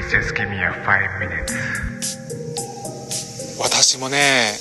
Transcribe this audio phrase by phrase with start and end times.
[0.00, 1.52] Please just give me a five minutes.
[3.58, 4.56] 私もね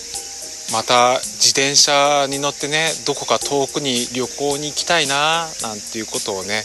[0.74, 6.64] また自転車に乗ってねどこか遠くに旅行に行きたいななんていうことをね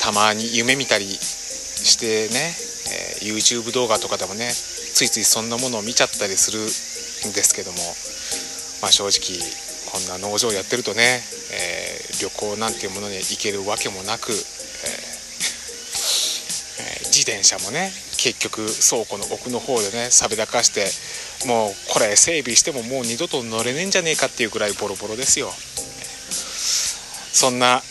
[0.00, 2.56] たまに夢見たりしてね、
[2.88, 6.64] え YouTube 動画とかでもねついついそんなものを見ちゃったりするん
[7.34, 7.76] ですけども、
[8.80, 9.36] まあ、正直
[9.92, 11.20] こんな農場やってるとね、
[11.52, 15.10] えー旅行なんていうものに行けるわけもなく、えー
[17.20, 20.88] 自転車もね結局倉庫の奥の方でねさびだかして
[21.46, 25.52] もうこれ整備してももう二度と乗れねえんじゃねえかっていうぐらいボロボロですよ。
[27.32, 27.82] そんな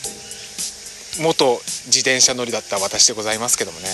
[1.21, 3.87] 元自転車乗りだった私でございますけどもね。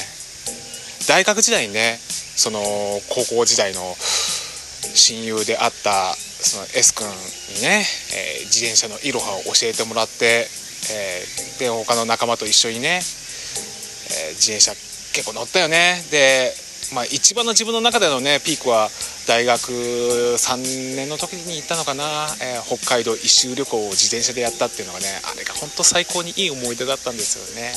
[1.07, 2.59] 大学時代にねその
[3.09, 3.95] 高校時代の
[4.95, 7.83] 親友であったその S 君にね、
[8.15, 10.47] えー自転車のいろはを教えてもらって、
[10.91, 13.01] えーで他の仲間と一緒にね、
[14.11, 14.71] えー自転車
[15.15, 16.03] 結構乗ったよね。
[16.11, 16.51] で、
[16.93, 18.89] まあ、一番の自分の中でのねピークは
[19.27, 27.71] 大学3年の時に行ったのかな、えー北海道一周旅行を自転車でやったっていうのがねあれが本当最高にいい思い出だったんですよね。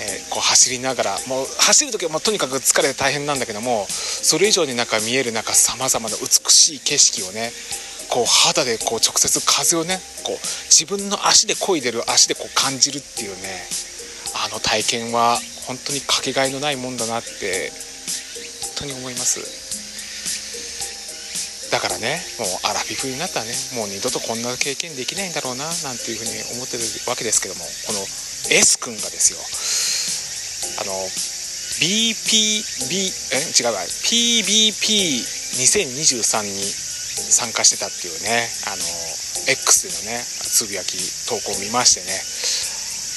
[0.00, 1.18] えーこう走りながら。
[1.28, 7.52] もう走る時はもうとにかく疲れて大変なんだけどもそれ以上になんか見える中さまざまな美しい景色をね
[8.08, 10.38] こう肌でこう直接風をねこう
[10.70, 13.60] 自分の足で漕いでる足でこう感じるっていうね
[14.34, 17.70] あの体験は本当にかけがえのないもんだなって
[18.78, 19.40] 本当に思います。
[21.70, 28.00] だからねもうアラフィフになったらねもう二度とこんな経験できないんだろうななんていうふうに思ってるわけですけどもこの
[28.50, 29.38] S 君がですよ
[30.82, 30.90] あの
[31.78, 33.38] BPB え？
[33.62, 33.78] 違うわ。
[34.02, 36.50] PBP2023 に
[37.30, 38.82] 参加してたっていうねあの
[39.46, 40.98] X でのねつぶやき
[41.30, 42.10] 投稿を見ましてね。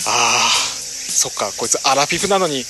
[0.06, 0.18] ああ
[1.14, 2.66] そっかこいつアラフィフなのに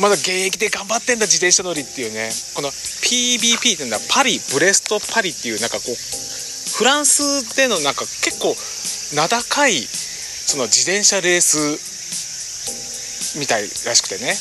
[0.00, 2.30] まだ現役で頑張ってんだ自転車乗りっていうね。
[2.54, 5.94] この PBP っていうのはパリブレストパリっていうなんかこう
[6.78, 8.54] フランスでのなんか結構
[9.16, 14.34] 名高いその自転車レースみたいらしくてね。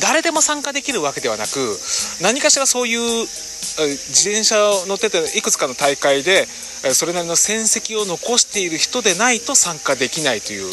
[0.00, 1.78] 誰でも参加できるわけではなく
[2.20, 6.46] 何かしらそういう自転車を乗ってていくつかの大会で
[6.92, 10.70] それなりの戦績を残している人でないと参加できないという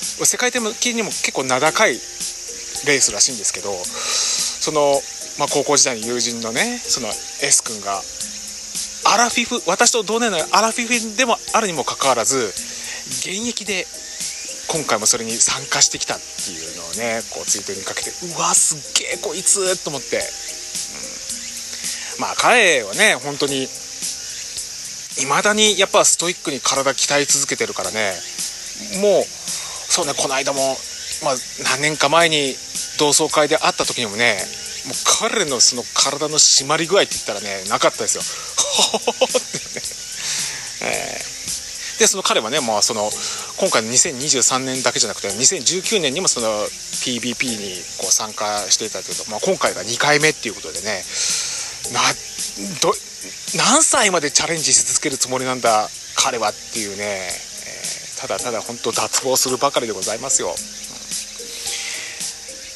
[0.00, 0.62] 世界的
[0.94, 5.00] にも結構名高いレースらしいんですけどその、
[5.38, 8.00] まあ、高校時代に友人のねその S 君が
[9.12, 12.36] アラフィフ私と同年代のアラフィフでもあるにもかかわらず
[13.24, 13.84] 現役で
[14.70, 20.20] 今回もそれに参加してきたっていうのをねこうツイートにかけてうわすっげえこいつと思って、う
[22.20, 22.22] ん。
[22.22, 28.14] まあ彼はね本当にいまだにやっぱストイックに体鍛え続けてるからね
[29.02, 29.24] もう
[29.90, 30.76] そうねこの間も、
[31.24, 31.34] まあ、
[31.74, 32.54] 何年か前に
[32.98, 34.38] 同窓会で会った時にもね
[34.86, 38.22] もう彼のその体の締まり具合って言ったらねなかったですよ。
[38.22, 39.42] っ
[40.80, 41.98] てね、えー。
[42.00, 43.10] でその彼はね、まあ、その
[43.58, 46.46] 今回の2023年だけじゃなくて2019年にもその
[47.04, 51.04] PBP にこう参加していたというと、まあ、今回が2回目っていうことでね
[51.92, 52.00] な
[52.80, 52.94] ど
[53.58, 57.28] 何歳までチャレンジし続けるつもりなんだ彼はっていうね、
[58.20, 60.54] ただただ本当脱帽するばかりでございますよ。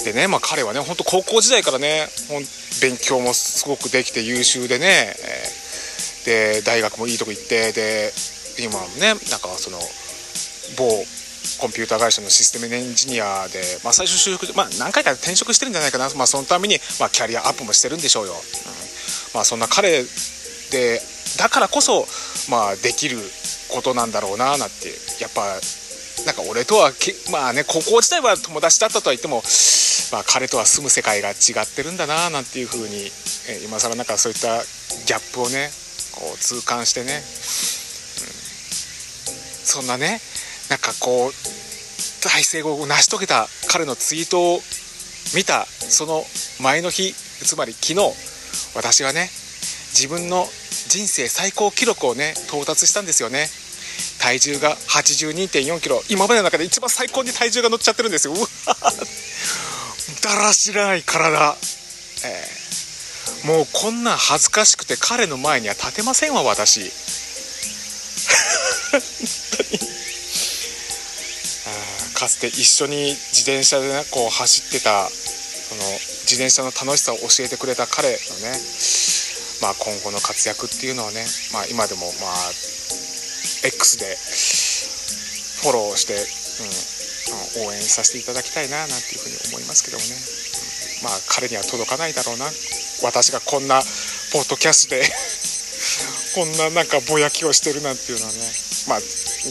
[0.05, 2.45] でね、まあ、彼はね本当高校時代からねほん
[2.83, 5.65] 勉強もすごくできて優秀でね、えー
[6.25, 8.13] で大学もいいとこ行ってで
[8.59, 9.79] 今もねなんかその
[10.77, 10.89] 某
[11.61, 18.39] コンピューター会社のシステムエンジニアで、まあ、最初就職、まあ、何回か転職してるんじゃないかな、まあ、そのために、まあ、キャリアアップもしてるんでしょうよ、うん。
[19.35, 20.03] まあ、そんな彼
[20.73, 21.01] で
[21.39, 22.07] だからこそ、
[22.51, 23.19] まあ、できる
[23.73, 24.89] ことなんだろうななんて
[25.21, 25.43] やっぱ
[26.27, 26.93] なんか俺とは
[27.33, 29.43] まあね高校時代は友達だったとは言っても、
[30.13, 31.37] まあ、彼とは住む世界が違っ
[31.75, 33.11] てるんだななんていうふうに
[33.67, 34.59] 今更なんかそういった
[35.07, 35.71] ギャップをね
[36.15, 37.21] こう痛感してね、うん。
[39.65, 40.21] そんなね
[40.71, 41.33] なんかこう
[42.25, 44.61] 大成功を成し遂げた彼のツイートを
[45.35, 46.23] 見たその
[46.63, 47.97] 前の日つまり昨日
[48.77, 49.29] 私はね
[49.93, 50.47] 自分の
[50.89, 53.49] 人生最高記録をね到達したんですよね。
[54.19, 56.03] 体重が8 2 4キロ。
[56.09, 58.35] 今までの中で一番最高に体重が乗っちゃってるんですよ。
[58.35, 58.47] うわ。
[60.23, 61.57] だらしない体、
[62.25, 62.65] えー
[63.45, 66.81] もうこんな恥ずかしくて彼の前には立てませんわ私。
[71.67, 75.83] あーかつて一緒に自転車でねこう走ってたその
[76.23, 78.59] 自転車の楽しさを教えてくれた彼のね、
[79.63, 82.51] まあ、今後の活躍っていうのをね、まあ、今でもまあ
[83.65, 84.17] X で
[85.63, 86.15] フォローして、
[87.63, 90.45] うん、応援させていただきたいななんていうふうに思いますけどもね、うん
[91.05, 92.47] まあ彼には届かないだろうな。
[93.05, 93.81] 私がこんな
[94.33, 95.03] ポッドキャストで
[96.35, 98.39] こんななんかぼやきをしてるなんていうのはね
[98.89, 99.01] まあ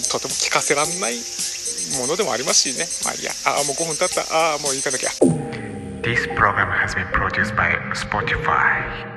[0.09, 1.21] とても聞かせらんない
[1.99, 2.87] ものでもありますしね。
[3.05, 4.21] まあいやああもう5分経った。
[4.33, 5.11] ああもう行かなきゃ
[6.01, 9.12] This program has been produced by Spotify.